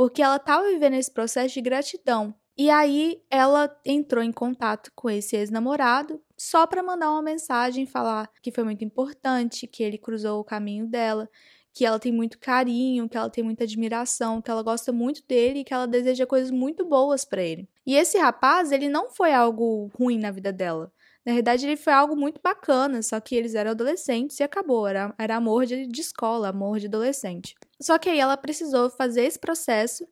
porque 0.00 0.22
ela 0.22 0.36
estava 0.36 0.66
vivendo 0.66 0.94
esse 0.94 1.10
processo 1.10 1.52
de 1.52 1.60
gratidão. 1.60 2.34
E 2.56 2.70
aí 2.70 3.20
ela 3.28 3.70
entrou 3.84 4.24
em 4.24 4.32
contato 4.32 4.90
com 4.94 5.10
esse 5.10 5.36
ex-namorado 5.36 6.18
só 6.38 6.66
para 6.66 6.82
mandar 6.82 7.10
uma 7.10 7.20
mensagem 7.20 7.84
falar 7.84 8.30
que 8.40 8.50
foi 8.50 8.64
muito 8.64 8.82
importante, 8.82 9.66
que 9.66 9.82
ele 9.82 9.98
cruzou 9.98 10.40
o 10.40 10.44
caminho 10.44 10.86
dela, 10.86 11.28
que 11.74 11.84
ela 11.84 11.98
tem 11.98 12.10
muito 12.12 12.38
carinho, 12.38 13.10
que 13.10 13.16
ela 13.18 13.28
tem 13.28 13.44
muita 13.44 13.64
admiração, 13.64 14.40
que 14.40 14.50
ela 14.50 14.62
gosta 14.62 14.90
muito 14.90 15.22
dele 15.28 15.58
e 15.58 15.64
que 15.64 15.74
ela 15.74 15.86
deseja 15.86 16.24
coisas 16.24 16.50
muito 16.50 16.82
boas 16.82 17.26
para 17.26 17.42
ele. 17.42 17.68
E 17.84 17.94
esse 17.94 18.16
rapaz, 18.16 18.72
ele 18.72 18.88
não 18.88 19.10
foi 19.10 19.34
algo 19.34 19.90
ruim 19.98 20.18
na 20.18 20.30
vida 20.30 20.50
dela. 20.50 20.90
Na 21.26 21.34
verdade, 21.34 21.66
ele 21.66 21.76
foi 21.76 21.92
algo 21.92 22.16
muito 22.16 22.40
bacana, 22.42 23.02
só 23.02 23.20
que 23.20 23.36
eles 23.36 23.54
eram 23.54 23.72
adolescentes 23.72 24.40
e 24.40 24.42
acabou. 24.42 24.86
Era, 24.86 25.14
era 25.18 25.36
amor 25.36 25.66
de, 25.66 25.86
de 25.86 26.00
escola, 26.00 26.48
amor 26.48 26.78
de 26.78 26.86
adolescente. 26.86 27.54
Só 27.80 27.98
que 27.98 28.10
aí 28.10 28.18
ela 28.18 28.36
precisou 28.36 28.90
fazer 28.90 29.24
esse 29.24 29.38
processo 29.38 30.06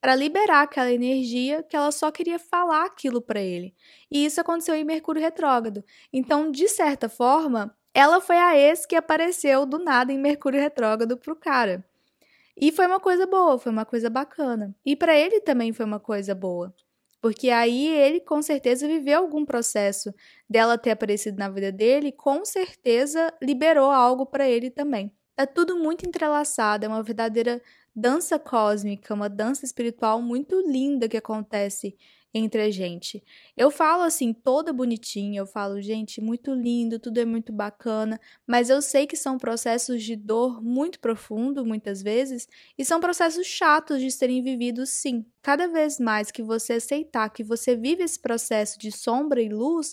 para 0.00 0.16
liberar 0.16 0.62
aquela 0.62 0.90
energia 0.92 1.62
que 1.62 1.76
ela 1.76 1.92
só 1.92 2.10
queria 2.10 2.38
falar 2.38 2.86
aquilo 2.86 3.22
para 3.22 3.40
ele. 3.40 3.72
E 4.10 4.24
isso 4.24 4.40
aconteceu 4.40 4.74
em 4.74 4.84
Mercúrio 4.84 5.22
retrógrado. 5.22 5.84
Então, 6.12 6.50
de 6.50 6.68
certa 6.68 7.08
forma, 7.08 7.72
ela 7.94 8.20
foi 8.20 8.36
a 8.36 8.58
ex 8.58 8.84
que 8.84 8.96
apareceu 8.96 9.64
do 9.64 9.78
nada 9.78 10.12
em 10.12 10.18
Mercúrio 10.18 10.60
retrógrado 10.60 11.16
pro 11.16 11.36
cara. 11.36 11.84
E 12.56 12.72
foi 12.72 12.86
uma 12.86 13.00
coisa 13.00 13.26
boa, 13.26 13.58
foi 13.58 13.70
uma 13.70 13.84
coisa 13.84 14.10
bacana. 14.10 14.74
E 14.84 14.96
para 14.96 15.16
ele 15.16 15.40
também 15.40 15.72
foi 15.72 15.86
uma 15.86 16.00
coisa 16.00 16.34
boa. 16.34 16.74
Porque 17.20 17.50
aí 17.50 17.86
ele 17.88 18.20
com 18.20 18.42
certeza 18.42 18.88
viveu 18.88 19.20
algum 19.20 19.44
processo 19.44 20.12
dela 20.50 20.76
ter 20.76 20.90
aparecido 20.90 21.38
na 21.38 21.48
vida 21.48 21.70
dele, 21.70 22.10
com 22.10 22.44
certeza 22.44 23.32
liberou 23.40 23.90
algo 23.90 24.26
para 24.26 24.48
ele 24.48 24.70
também. 24.70 25.12
Tá 25.34 25.46
tudo 25.46 25.76
muito 25.78 26.06
entrelaçado, 26.06 26.84
é 26.84 26.88
uma 26.88 27.02
verdadeira 27.02 27.62
dança 27.94 28.38
cósmica, 28.38 29.14
uma 29.14 29.28
dança 29.28 29.64
espiritual 29.64 30.20
muito 30.20 30.60
linda 30.60 31.08
que 31.08 31.16
acontece 31.16 31.96
entre 32.34 32.62
a 32.62 32.70
gente. 32.70 33.22
Eu 33.56 33.70
falo 33.70 34.02
assim, 34.02 34.32
toda 34.32 34.72
bonitinha, 34.72 35.40
eu 35.40 35.46
falo, 35.46 35.80
gente, 35.82 36.20
muito 36.20 36.52
lindo, 36.54 36.98
tudo 36.98 37.18
é 37.18 37.24
muito 37.24 37.52
bacana, 37.52 38.18
mas 38.46 38.70
eu 38.70 38.80
sei 38.80 39.06
que 39.06 39.16
são 39.16 39.36
processos 39.38 40.02
de 40.02 40.16
dor 40.16 40.62
muito 40.62 40.98
profundo, 40.98 41.64
muitas 41.64 42.02
vezes, 42.02 42.46
e 42.76 42.84
são 42.84 43.00
processos 43.00 43.46
chatos 43.46 44.00
de 44.00 44.10
serem 44.10 44.42
vividos 44.42 44.90
sim. 44.90 45.26
Cada 45.42 45.66
vez 45.68 45.98
mais 45.98 46.30
que 46.30 46.42
você 46.42 46.74
aceitar 46.74 47.28
que 47.30 47.44
você 47.44 47.76
vive 47.76 48.02
esse 48.02 48.18
processo 48.20 48.78
de 48.78 48.90
sombra 48.90 49.42
e 49.42 49.48
luz, 49.50 49.92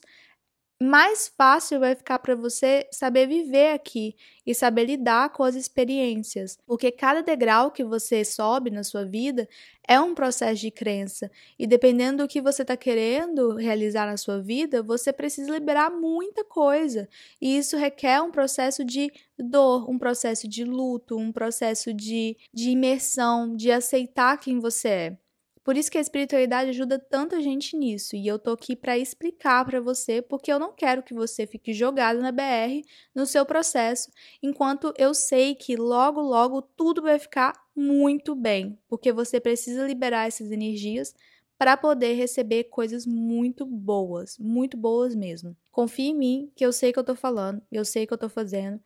mais 0.82 1.28
fácil 1.38 1.80
vai 1.80 1.94
ficar 1.94 2.20
para 2.20 2.36
você 2.36 2.88
saber 2.92 3.28
viver 3.28 3.74
aqui 3.74 4.16
e 4.46 4.56
saber 4.56 4.86
lidar 4.86 5.30
com 5.32 5.44
as 5.44 5.56
experiências, 5.56 6.58
porque 6.66 6.90
cada 6.92 7.22
degrau 7.22 7.70
que 7.70 7.84
você 7.84 8.24
sobe 8.24 8.70
na 8.72 8.84
sua 8.84 9.04
vida 9.06 9.48
é 9.88 10.00
um 10.00 10.16
processo 10.16 10.62
de 10.62 10.72
crença 10.72 11.30
e 11.58 11.68
dependendo 11.68 12.24
do 12.24 12.30
que 12.30 12.42
você 12.42 12.62
está 12.62 12.78
querendo 12.78 13.56
realizar 13.56 14.06
na 14.06 14.16
sua 14.16 14.42
vida, 14.42 14.82
você 14.82 15.12
precisa 15.12 15.52
liberar 15.52 15.90
muita 15.92 16.46
coisa 16.46 17.10
e 17.42 17.58
isso 17.58 17.76
requer 17.76 18.22
um 18.22 18.32
processo 18.32 18.86
de 18.86 19.12
dor, 19.38 19.90
um 19.90 19.98
processo 20.00 20.48
de 20.48 20.64
luto, 20.64 21.18
um 21.18 21.32
processo 21.32 21.94
de, 21.94 22.38
de 22.54 22.70
imersão, 22.72 23.56
de 23.56 23.72
aceitar 23.72 24.38
quem 24.38 24.60
você 24.60 24.88
é. 24.88 25.29
Por 25.64 25.78
isso 25.78 25.92
que 25.92 25.98
a 25.98 26.02
espiritualidade 26.02 26.70
ajuda 26.70 26.98
tanta 26.98 27.42
gente 27.42 27.78
nisso, 27.78 28.16
e 28.16 28.26
eu 28.28 28.40
tô 28.40 28.52
aqui 28.52 28.76
para 28.76 28.98
explicar 28.98 29.66
para 29.66 29.80
você, 29.80 30.22
porque 30.22 30.52
eu 30.52 30.58
não 30.60 30.74
quero 30.74 31.04
que 31.04 31.14
você 31.14 31.46
fique 31.46 31.74
jogado 31.74 32.20
na 32.22 32.32
BR 32.32 32.82
no 33.14 33.26
seu 33.26 33.46
processo, 33.46 34.10
enquanto 34.42 34.94
eu 34.98 35.14
sei 35.14 35.56
que 35.56 35.76
logo 35.76 36.22
logo 36.22 36.62
tudo 36.62 37.02
vai 37.02 37.20
ficar 37.20 37.54
muito 37.76 38.36
bem, 38.36 38.80
porque 38.88 39.12
você 39.12 39.40
precisa 39.40 39.86
liberar 39.86 40.28
essas 40.28 40.52
energias 40.52 41.14
para 41.58 41.76
poder 41.76 42.14
receber 42.14 42.66
coisas 42.66 43.06
muito 43.06 43.66
boas, 43.66 44.38
muito 44.40 44.78
boas 44.78 45.14
mesmo. 45.14 45.56
Confie 45.72 46.08
em 46.10 46.16
mim, 46.16 46.52
que 46.56 46.66
eu 46.66 46.72
sei 46.72 46.94
que 46.94 47.00
eu 47.00 47.04
tô 47.04 47.16
falando, 47.16 47.62
eu 47.70 47.84
sei 47.84 48.08
que 48.08 48.14
eu 48.14 48.18
tô 48.18 48.30
fazendo. 48.30 48.80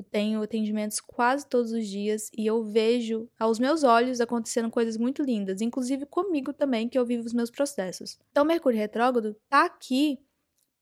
Eu 0.00 0.04
tenho 0.04 0.42
atendimentos 0.42 0.98
quase 0.98 1.46
todos 1.46 1.72
os 1.72 1.86
dias 1.86 2.30
e 2.34 2.46
eu 2.46 2.64
vejo 2.64 3.28
aos 3.38 3.58
meus 3.58 3.84
olhos 3.84 4.18
acontecendo 4.18 4.70
coisas 4.70 4.96
muito 4.96 5.22
lindas, 5.22 5.60
inclusive 5.60 6.06
comigo 6.06 6.54
também, 6.54 6.88
que 6.88 6.98
eu 6.98 7.04
vivo 7.04 7.26
os 7.26 7.34
meus 7.34 7.50
processos. 7.50 8.18
Então, 8.30 8.42
Mercúrio 8.42 8.78
retrógrado 8.78 9.36
tá 9.50 9.66
aqui 9.66 10.18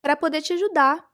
para 0.01 0.15
poder 0.15 0.41
te 0.41 0.53
ajudar, 0.53 1.05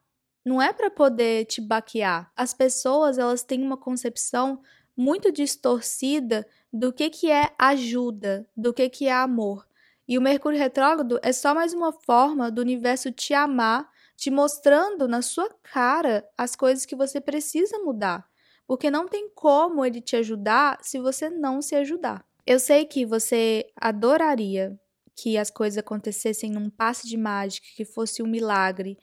não 0.45 0.61
é 0.61 0.71
para 0.71 0.91
poder 0.91 1.45
te 1.45 1.59
baquear. 1.59 2.31
As 2.35 2.53
pessoas, 2.53 3.17
elas 3.17 3.41
têm 3.41 3.63
uma 3.63 3.75
concepção 3.75 4.61
muito 4.95 5.31
distorcida 5.31 6.47
do 6.71 6.93
que 6.93 7.09
que 7.09 7.31
é 7.31 7.55
ajuda, 7.57 8.47
do 8.55 8.71
que 8.71 8.87
que 8.87 9.07
é 9.07 9.13
amor. 9.13 9.67
E 10.07 10.15
o 10.15 10.21
Mercúrio 10.21 10.59
retrógrado 10.59 11.19
é 11.23 11.33
só 11.33 11.55
mais 11.55 11.73
uma 11.73 11.91
forma 11.91 12.51
do 12.51 12.61
universo 12.61 13.11
te 13.11 13.33
amar 13.33 13.89
te 14.15 14.31
mostrando 14.31 15.07
na 15.07 15.21
sua 15.21 15.49
cara 15.63 16.27
as 16.37 16.55
coisas 16.55 16.85
que 16.85 16.95
você 16.95 17.19
precisa 17.19 17.79
mudar, 17.79 18.25
porque 18.67 18.89
não 18.89 19.07
tem 19.07 19.29
como 19.29 19.85
ele 19.85 20.01
te 20.01 20.15
ajudar 20.15 20.79
se 20.81 20.99
você 20.99 21.29
não 21.29 21.61
se 21.61 21.75
ajudar. 21.75 22.25
Eu 22.45 22.59
sei 22.59 22.85
que 22.85 23.05
você 23.05 23.65
adoraria 23.75 24.79
que 25.15 25.37
as 25.37 25.49
coisas 25.49 25.77
acontecessem 25.77 26.51
num 26.51 26.69
passe 26.69 27.07
de 27.07 27.17
mágica, 27.17 27.67
que 27.75 27.85
fosse 27.85 28.21
um 28.21 28.27
milagre, 28.27 28.97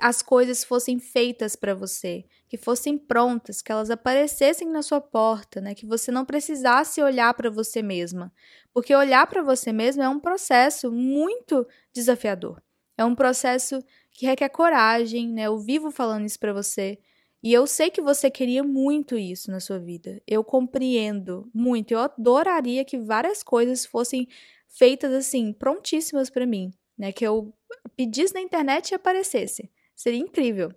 as 0.00 0.22
coisas 0.22 0.62
fossem 0.62 0.98
feitas 0.98 1.56
para 1.56 1.74
você, 1.74 2.24
que 2.48 2.56
fossem 2.56 2.96
prontas, 2.96 3.60
que 3.60 3.72
elas 3.72 3.90
aparecessem 3.90 4.68
na 4.68 4.82
sua 4.82 5.00
porta, 5.00 5.60
né? 5.60 5.74
Que 5.74 5.86
você 5.86 6.12
não 6.12 6.24
precisasse 6.24 7.02
olhar 7.02 7.34
para 7.34 7.50
você 7.50 7.82
mesma, 7.82 8.32
porque 8.72 8.94
olhar 8.94 9.26
para 9.26 9.42
você 9.42 9.72
mesma 9.72 10.04
é 10.04 10.08
um 10.08 10.20
processo 10.20 10.92
muito 10.92 11.66
desafiador. 11.92 12.62
É 12.96 13.04
um 13.04 13.14
processo 13.14 13.82
que 14.20 14.26
requer 14.26 14.50
coragem, 14.50 15.30
né? 15.30 15.44
Eu 15.44 15.58
vivo 15.58 15.90
falando 15.90 16.26
isso 16.26 16.38
para 16.38 16.52
você. 16.52 16.98
E 17.42 17.54
eu 17.54 17.66
sei 17.66 17.90
que 17.90 18.02
você 18.02 18.30
queria 18.30 18.62
muito 18.62 19.16
isso 19.16 19.50
na 19.50 19.60
sua 19.60 19.78
vida. 19.78 20.20
Eu 20.26 20.44
compreendo 20.44 21.50
muito. 21.54 21.92
Eu 21.92 22.00
adoraria 22.00 22.84
que 22.84 22.98
várias 22.98 23.42
coisas 23.42 23.86
fossem 23.86 24.28
feitas 24.68 25.10
assim, 25.14 25.54
prontíssimas 25.54 26.28
para 26.28 26.44
mim, 26.44 26.70
né? 26.98 27.12
Que 27.12 27.26
eu 27.26 27.50
pedisse 27.96 28.34
na 28.34 28.42
internet 28.42 28.90
e 28.90 28.94
aparecesse. 28.94 29.70
Seria 29.96 30.20
incrível. 30.20 30.70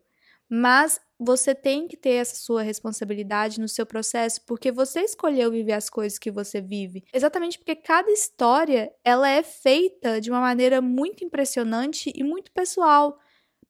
Mas 0.50 1.01
você 1.19 1.53
tem 1.53 1.85
que 1.85 1.97
ter 1.97 2.13
essa 2.13 2.38
sua 2.38 2.62
responsabilidade 2.62 3.59
no 3.59 3.67
seu 3.67 3.85
processo, 3.85 4.39
porque 4.45 4.71
você 4.71 5.01
escolheu 5.01 5.51
viver 5.51 5.73
as 5.73 5.89
coisas 5.89 6.17
que 6.17 6.31
você 6.31 6.62
vive. 6.62 7.03
Exatamente 7.13 7.57
porque 7.57 7.75
cada 7.75 8.09
história, 8.09 8.89
ela 9.03 9.27
é 9.27 9.43
feita 9.43 10.21
de 10.21 10.29
uma 10.31 10.39
maneira 10.39 10.79
muito 10.81 11.25
impressionante 11.25 12.09
e 12.15 12.23
muito 12.23 12.53
pessoal, 12.53 13.19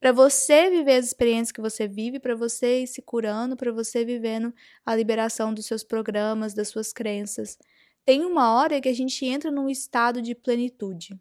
para 0.04 0.12
você 0.12 0.70
viver 0.70 0.98
as 0.98 1.06
experiências 1.06 1.54
que 1.54 1.62
você 1.62 1.88
vive, 1.88 2.20
para 2.20 2.36
você 2.36 2.82
ir 2.82 2.88
se 2.88 3.02
curando, 3.02 3.56
para 3.56 3.72
você 3.72 4.04
vivendo 4.04 4.54
a 4.86 4.94
liberação 4.94 5.54
dos 5.54 5.66
seus 5.66 5.82
programas, 5.82 6.54
das 6.54 6.68
suas 6.68 6.92
crenças. 6.92 7.58
Tem 8.04 8.26
uma 8.26 8.54
hora 8.54 8.82
que 8.82 8.90
a 8.90 8.94
gente 8.94 9.26
entra 9.26 9.50
num 9.50 9.70
estado 9.70 10.22
de 10.22 10.36
plenitude. 10.36 11.18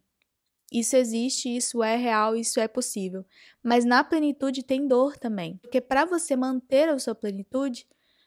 Isso 0.73 0.97
existe, 0.97 1.57
isso 1.57 1.81
é 1.81 1.95
real, 1.95 2.35
isso 2.35 2.59
é 2.59 2.67
possível. 2.67 3.25
Mas 3.63 3.85
na 3.85 4.03
plenitude 4.03 4.65
tem 4.65 4.89
dor 4.89 5.17
também. 5.17 5.59
Porque 5.59 5.81
para 5.81 6.05
você 6.05 6.35
manter 6.35 6.89
a 6.89 6.99
sua 6.99 7.15
plenitude, 7.15 7.87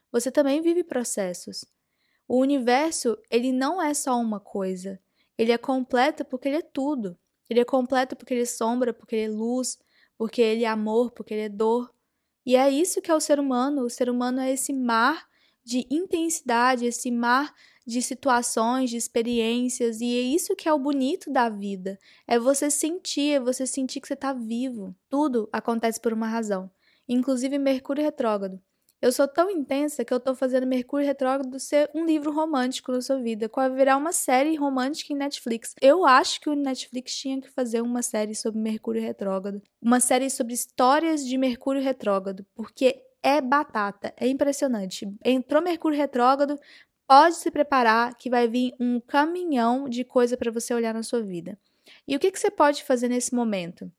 você 0.10 0.32
também 0.32 0.62
vive 0.62 0.86
processos. 0.86 1.66
O 2.30 2.40
universo, 2.40 3.18
ele 3.30 3.52
não 3.52 3.82
é 3.82 3.94
só 3.94 4.18
uma 4.18 4.40
coisa. 4.40 5.02
Ele 5.38 5.52
é 5.52 5.58
completo 5.58 6.24
porque 6.24 6.48
ele 6.48 6.60
é 6.60 6.62
tudo. 6.62 7.20
Ele 7.50 7.60
é 7.60 7.66
completo 7.66 8.16
porque 8.16 8.34
ele 8.34 8.44
é 8.44 8.46
sombra, 8.46 8.94
porque 8.94 9.18
ele 9.18 9.34
é 9.34 9.38
luz, 9.38 9.78
porque 10.18 10.42
ele 10.42 10.64
é 10.64 10.68
amor, 10.68 11.12
porque 11.12 11.34
ele 11.34 11.44
é 11.44 11.50
dor. 11.50 11.94
E 12.46 12.56
é 12.56 12.70
isso 12.70 13.02
que 13.02 13.10
é 13.10 13.16
o 13.16 13.20
ser 13.20 13.40
humano. 13.40 13.84
O 13.84 13.90
ser 13.90 14.10
humano 14.10 14.40
é 14.40 14.52
esse 14.52 14.72
mar 14.72 15.28
de 15.64 15.86
intensidade, 15.90 16.86
esse 16.86 17.10
mar 17.10 17.54
de 17.86 18.02
situações, 18.02 18.90
de 18.90 18.98
experiências, 18.98 20.02
e 20.02 20.06
é 20.18 20.22
isso 20.22 20.56
que 20.56 20.68
é 20.68 20.74
o 20.74 20.80
bonito 20.80 21.32
da 21.32 21.50
vida. 21.50 22.00
É 22.28 22.40
você 22.40 22.70
sentir, 22.72 23.34
é 23.34 23.40
você 23.40 23.68
sentir 23.68 24.02
que 24.02 24.08
você 24.08 24.16
está 24.16 24.34
vivo. 24.34 24.96
Tudo 25.10 25.48
acontece 25.52 26.00
por 26.00 26.12
uma 26.12 26.28
razão, 26.28 26.70
inclusive 27.08 27.60
Mercúrio 27.60 28.04
retrógrado. 28.04 28.60
Eu 29.02 29.12
sou 29.12 29.28
tão 29.28 29.50
intensa 29.52 30.04
que 30.04 30.14
eu 30.14 30.20
tô 30.20 30.34
fazendo 30.34 30.66
Mercúrio 30.66 31.06
Retrógrado 31.06 31.60
ser 31.60 31.90
um 31.94 32.06
livro 32.06 32.32
romântico 32.32 32.92
na 32.92 33.02
sua 33.02 33.18
vida, 33.22 33.52
vai 33.54 33.70
virar 33.70 33.98
uma 33.98 34.12
série 34.12 34.56
romântica 34.56 35.14
em 35.14 35.18
Netflix. 35.18 35.76
Eu 35.82 36.06
acho 36.06 36.40
que 36.40 36.50
o 36.50 36.56
Netflix 36.56 37.14
tinha 37.16 37.40
que 37.40 37.50
fazer 37.50 37.82
uma 37.82 38.02
série 38.02 38.34
sobre 38.34 38.60
Mercúrio 38.60 39.02
Retrógrado, 39.02 39.62
uma 39.82 40.00
série 40.00 40.30
sobre 40.30 40.54
histórias 40.54 41.26
de 41.26 41.38
Mercúrio 41.38 41.84
Retrógrado, 41.84 42.46
porque 42.56 43.04
é 43.22 43.42
batata, 43.42 44.14
é 44.18 44.28
impressionante. 44.28 45.08
Entrou 45.24 45.62
Mercúrio 45.62 45.98
Retrógrado, 45.98 46.58
pode 47.08 47.36
se 47.36 47.52
preparar 47.52 48.16
que 48.16 48.30
vai 48.30 48.48
vir 48.48 48.74
um 48.80 49.00
caminhão 49.00 49.90
de 49.90 50.04
coisa 50.04 50.38
para 50.38 50.52
você 50.52 50.74
olhar 50.74 50.94
na 50.94 51.04
sua 51.04 51.22
vida. 51.22 51.60
E 52.08 52.16
o 52.16 52.20
que, 52.20 52.32
que 52.32 52.40
você 52.40 52.50
pode 52.50 52.84
fazer 52.84 53.10
nesse 53.10 53.36
momento? 53.36 53.92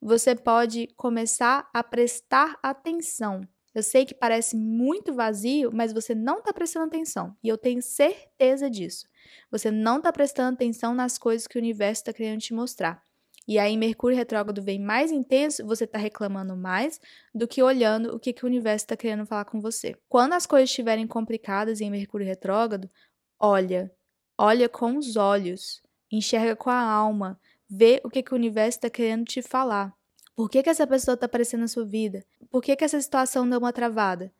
Você 0.00 0.34
pode 0.34 0.88
começar 0.96 1.68
a 1.72 1.82
prestar 1.82 2.58
atenção. 2.62 3.46
Eu 3.76 3.82
sei 3.82 4.06
que 4.06 4.14
parece 4.14 4.56
muito 4.56 5.12
vazio, 5.12 5.70
mas 5.70 5.92
você 5.92 6.14
não 6.14 6.38
está 6.38 6.50
prestando 6.50 6.86
atenção. 6.86 7.36
E 7.44 7.48
eu 7.48 7.58
tenho 7.58 7.82
certeza 7.82 8.70
disso. 8.70 9.06
Você 9.50 9.70
não 9.70 9.98
está 9.98 10.10
prestando 10.10 10.54
atenção 10.54 10.94
nas 10.94 11.18
coisas 11.18 11.46
que 11.46 11.58
o 11.58 11.60
universo 11.60 12.00
está 12.00 12.10
querendo 12.10 12.40
te 12.40 12.54
mostrar. 12.54 13.02
E 13.46 13.58
aí, 13.58 13.76
Mercúrio 13.76 14.16
retrógrado 14.16 14.62
vem 14.62 14.80
mais 14.80 15.12
intenso, 15.12 15.62
você 15.66 15.84
está 15.84 15.98
reclamando 15.98 16.56
mais 16.56 16.98
do 17.34 17.46
que 17.46 17.62
olhando 17.62 18.16
o 18.16 18.18
que, 18.18 18.32
que 18.32 18.44
o 18.44 18.48
universo 18.48 18.86
está 18.86 18.96
querendo 18.96 19.26
falar 19.26 19.44
com 19.44 19.60
você. 19.60 19.94
Quando 20.08 20.32
as 20.32 20.46
coisas 20.46 20.70
estiverem 20.70 21.06
complicadas 21.06 21.82
em 21.82 21.90
Mercúrio 21.90 22.26
retrógrado, 22.26 22.90
olha, 23.38 23.92
olha 24.38 24.70
com 24.70 24.96
os 24.96 25.16
olhos, 25.16 25.82
enxerga 26.10 26.56
com 26.56 26.70
a 26.70 26.80
alma, 26.80 27.38
vê 27.68 28.00
o 28.02 28.08
que, 28.08 28.22
que 28.22 28.32
o 28.32 28.36
universo 28.36 28.78
está 28.78 28.88
querendo 28.88 29.26
te 29.26 29.42
falar. 29.42 29.94
Por 30.36 30.50
que, 30.50 30.62
que 30.62 30.68
essa 30.68 30.86
pessoa 30.86 31.14
está 31.14 31.24
aparecendo 31.24 31.62
na 31.62 31.68
sua 31.68 31.86
vida? 31.86 32.22
Por 32.50 32.62
que, 32.62 32.76
que 32.76 32.84
essa 32.84 33.00
situação 33.00 33.48
deu 33.48 33.58
uma 33.58 33.72
travada? 33.72 34.30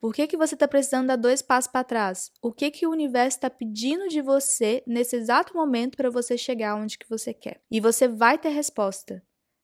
Por 0.00 0.12
que, 0.12 0.26
que 0.26 0.36
você 0.36 0.54
está 0.54 0.66
precisando 0.66 1.06
dar 1.06 1.16
dois 1.16 1.40
passos 1.42 1.70
para 1.70 1.84
trás? 1.84 2.32
O 2.42 2.52
que, 2.52 2.72
que 2.72 2.84
o 2.84 2.90
universo 2.90 3.38
está 3.38 3.48
pedindo 3.48 4.08
de 4.08 4.20
você 4.20 4.82
nesse 4.84 5.14
exato 5.14 5.54
momento 5.54 5.96
para 5.96 6.10
você 6.10 6.36
chegar 6.36 6.74
onde 6.74 6.98
que 6.98 7.08
você 7.08 7.32
quer? 7.32 7.60
E 7.70 7.80
você 7.80 8.08
vai 8.08 8.36
ter 8.36 8.48
resposta. 8.48 9.22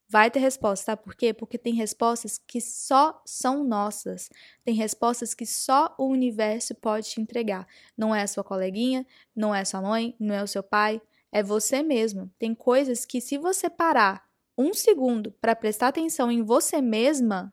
Vai 0.09 0.30
ter 0.30 0.38
resposta, 0.38 0.87
sabe 0.87 1.02
por 1.02 1.14
quê? 1.16 1.35
Porque 1.35 1.59
tem 1.59 1.75
respostas 1.75 2.38
que 2.38 2.61
só 2.61 3.20
são 3.26 3.64
nossas. 3.64 4.30
Tem 4.64 4.75
respostas 4.75 5.35
que 5.35 5.44
só 5.44 5.92
o 5.99 6.06
universo 6.06 6.73
pode 6.73 7.11
te 7.11 7.20
entregar. 7.20 7.66
Não 7.99 8.14
é 8.14 8.23
a 8.23 8.28
sua 8.28 8.44
coleguinha, 8.44 9.04
não 9.35 9.52
é 9.52 9.61
a 9.61 9.64
sua 9.64 9.82
mãe, 9.82 10.14
não 10.20 10.35
é 10.37 10.42
o 10.42 10.49
seu 10.49 10.62
pai, 10.62 11.02
é 11.32 11.42
você 11.42 11.82
mesmo. 11.82 12.30
Tem 12.38 12.54
coisas 12.54 13.04
que 13.04 13.20
se 13.20 13.37
você 13.37 13.68
parar 13.68 14.29
um 14.60 14.74
segundo 14.74 15.32
para 15.40 15.56
prestar 15.56 15.88
atenção 15.88 16.30
em 16.30 16.42
você 16.42 16.82
mesma, 16.82 17.52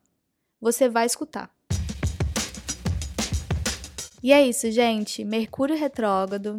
você 0.59 0.89
vai 0.89 1.05
escutar. 1.05 1.49
E 4.21 4.33
é 4.33 4.45
isso, 4.45 4.69
gente. 4.71 5.23
Mercúrio 5.23 5.77
retrógrado 5.77 6.57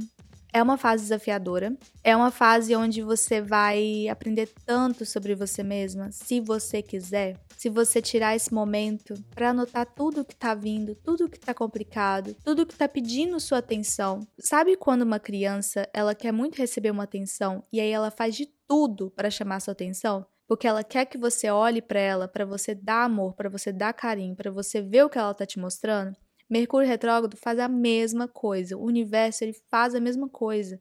é 0.53 0.63
uma 0.63 0.79
fase 0.79 1.03
desafiadora. 1.03 1.77
É 2.03 2.17
uma 2.17 2.31
fase 2.31 2.75
onde 2.75 3.03
você 3.03 3.43
vai 3.43 4.09
aprender 4.09 4.49
tanto 4.65 5.05
sobre 5.05 5.35
você 5.35 5.63
mesma, 5.63 6.11
se 6.11 6.41
você 6.41 6.81
quiser. 6.81 7.37
Se 7.57 7.69
você 7.69 8.01
tirar 8.01 8.37
esse 8.37 8.55
momento 8.55 9.15
para 9.35 9.51
anotar 9.51 9.85
tudo 9.85 10.25
que 10.25 10.35
tá 10.35 10.55
vindo, 10.55 10.95
tudo 10.95 11.29
que 11.29 11.39
tá 11.39 11.53
complicado, 11.53 12.35
tudo 12.45 12.65
que 12.65 12.77
tá 12.77 12.89
pedindo 12.89 13.39
sua 13.41 13.59
atenção. 13.59 14.27
Sabe 14.39 14.77
quando 14.77 15.03
uma 15.03 15.19
criança, 15.19 15.87
ela 15.93 16.15
quer 16.15 16.33
muito 16.33 16.57
receber 16.57 16.91
uma 16.91 17.03
atenção 17.03 17.63
e 17.73 17.81
aí 17.81 17.91
ela 17.91 18.11
faz 18.11 18.35
de 18.37 18.47
tudo 18.67 19.11
para 19.11 19.31
chamar 19.31 19.61
sua 19.61 19.73
atenção? 19.73 20.25
Porque 20.49 20.67
ela 20.67 20.83
quer 20.83 21.05
que 21.05 21.19
você 21.19 21.51
olhe 21.51 21.83
para 21.83 22.01
ela, 22.01 22.27
para 22.27 22.47
você 22.47 22.75
dar 22.75 23.05
amor, 23.05 23.35
para 23.35 23.51
você 23.51 23.71
dar 23.71 23.93
carinho, 23.93 24.35
para 24.35 24.51
você 24.51 24.81
ver 24.81 25.05
o 25.05 25.11
que 25.11 25.19
ela 25.19 25.35
tá 25.35 25.45
te 25.45 25.59
mostrando. 25.59 26.17
Mercúrio 26.49 26.89
retrógrado 26.89 27.37
faz 27.37 27.59
a 27.59 27.69
mesma 27.69 28.27
coisa. 28.27 28.77
O 28.77 28.83
universo 28.83 29.45
ele 29.45 29.53
faz 29.71 29.95
a 29.95 30.01
mesma 30.01 30.27
coisa. 30.27 30.81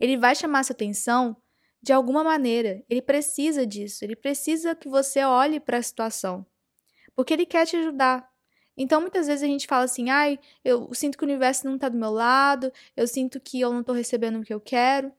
Ele 0.00 0.16
vai 0.16 0.34
chamar 0.34 0.64
sua 0.64 0.74
atenção 0.74 1.36
de 1.80 1.92
alguma 1.92 2.24
maneira. 2.24 2.82
Ele 2.90 3.00
precisa 3.00 3.64
disso. 3.64 4.04
Ele 4.04 4.16
precisa 4.16 4.74
que 4.74 4.88
você 4.88 5.22
olhe 5.22 5.60
para 5.60 5.78
a 5.78 5.82
situação. 5.82 6.44
Porque 7.14 7.32
ele 7.32 7.46
quer 7.46 7.66
te 7.66 7.76
ajudar. 7.76 8.28
Então, 8.76 9.00
muitas 9.00 9.28
vezes 9.28 9.44
a 9.44 9.46
gente 9.46 9.68
fala 9.68 9.84
assim: 9.84 10.10
ai, 10.10 10.40
eu 10.64 10.92
sinto 10.92 11.16
que 11.16 11.24
o 11.24 11.28
universo 11.28 11.66
não 11.66 11.76
está 11.76 11.88
do 11.88 11.96
meu 11.96 12.10
lado, 12.10 12.72
eu 12.96 13.06
sinto 13.06 13.38
que 13.38 13.60
eu 13.60 13.72
não 13.72 13.80
estou 13.80 13.94
recebendo 13.94 14.40
o 14.40 14.42
que 14.42 14.52
eu 14.52 14.60
quero. 14.60 15.12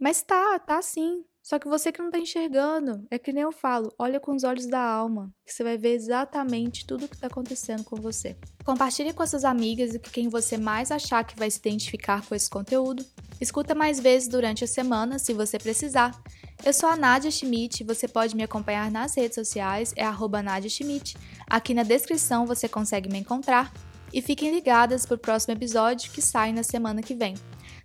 Mas 0.00 0.22
tá, 0.22 0.58
tá 0.58 0.80
sim. 0.82 1.24
Só 1.46 1.60
que 1.60 1.68
você 1.68 1.92
que 1.92 2.02
não 2.02 2.10
tá 2.10 2.18
enxergando, 2.18 3.06
é 3.08 3.20
que 3.20 3.32
nem 3.32 3.44
eu 3.44 3.52
falo, 3.52 3.94
olha 3.96 4.18
com 4.18 4.34
os 4.34 4.42
olhos 4.42 4.66
da 4.66 4.80
alma, 4.80 5.32
que 5.46 5.52
você 5.52 5.62
vai 5.62 5.78
ver 5.78 5.94
exatamente 5.94 6.84
tudo 6.84 7.04
o 7.04 7.08
que 7.08 7.16
tá 7.16 7.28
acontecendo 7.28 7.84
com 7.84 7.94
você. 7.94 8.36
Compartilhe 8.64 9.12
com 9.12 9.24
suas 9.24 9.44
amigas 9.44 9.94
e 9.94 10.00
com 10.00 10.10
quem 10.10 10.28
você 10.28 10.58
mais 10.58 10.90
achar 10.90 11.22
que 11.22 11.38
vai 11.38 11.48
se 11.48 11.60
identificar 11.60 12.26
com 12.26 12.34
esse 12.34 12.50
conteúdo. 12.50 13.06
Escuta 13.40 13.76
mais 13.76 14.00
vezes 14.00 14.26
durante 14.26 14.64
a 14.64 14.66
semana, 14.66 15.20
se 15.20 15.32
você 15.32 15.56
precisar. 15.56 16.20
Eu 16.64 16.72
sou 16.72 16.88
a 16.88 16.96
Nadia 16.96 17.30
Schmidt, 17.30 17.84
você 17.84 18.08
pode 18.08 18.34
me 18.34 18.42
acompanhar 18.42 18.90
nas 18.90 19.14
redes 19.14 19.36
sociais, 19.36 19.92
é 19.94 20.04
arroba 20.04 20.42
Nadia 20.42 20.68
Schmidt. 20.68 21.16
Aqui 21.48 21.74
na 21.74 21.84
descrição 21.84 22.44
você 22.44 22.68
consegue 22.68 23.08
me 23.08 23.18
encontrar. 23.20 23.72
E 24.12 24.20
fiquem 24.20 24.50
ligadas 24.50 25.06
para 25.06 25.14
o 25.14 25.18
próximo 25.18 25.54
episódio 25.54 26.10
que 26.10 26.20
sai 26.20 26.52
na 26.52 26.64
semana 26.64 27.02
que 27.02 27.14
vem. 27.14 27.34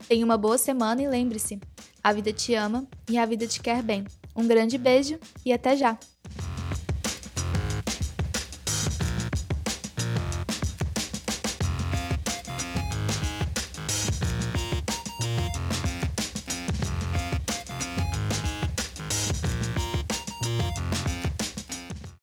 Tenha 0.08 0.26
uma 0.26 0.38
boa 0.38 0.58
semana 0.58 1.02
e 1.02 1.08
lembre-se, 1.08 1.60
a 2.04 2.12
vida 2.14 2.34
te 2.34 2.54
ama 2.54 2.88
e 3.10 3.18
a 3.18 3.26
vida 3.26 3.48
te 3.48 3.62
quer 3.62 3.82
bem. 3.82 4.06
Um 4.36 4.48
grande 4.48 4.78
beijo 4.78 5.20
e 5.46 5.54
até 5.54 5.76
já! 5.76 5.98